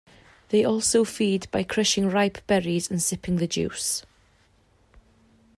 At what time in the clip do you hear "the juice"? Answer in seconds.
3.35-4.03